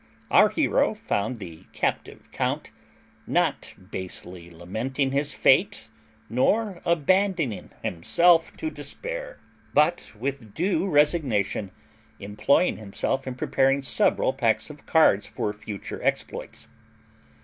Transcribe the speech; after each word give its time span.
Our 0.31 0.49
hero 0.49 0.95
found 0.95 1.37
the 1.37 1.65
captive 1.73 2.27
count, 2.31 2.71
not 3.27 3.75
basely 3.91 4.49
lamenting 4.49 5.11
his 5.11 5.35
fate 5.35 5.89
nor 6.27 6.81
abandoning 6.85 7.69
himself 7.83 8.57
to 8.57 8.71
despair, 8.71 9.37
but, 9.75 10.11
with 10.17 10.55
due 10.55 10.87
resignation, 10.89 11.69
employing 12.19 12.77
himself 12.77 13.27
in 13.27 13.35
preparing 13.35 13.83
several 13.83 14.33
packs 14.33 14.71
of 14.71 14.87
cards 14.87 15.27
for 15.27 15.53
future 15.53 16.01
exploits. 16.01 16.67